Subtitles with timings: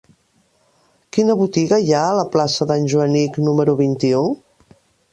[1.17, 4.29] Quina botiga hi ha a la plaça d'en Joanic número vint-i-u?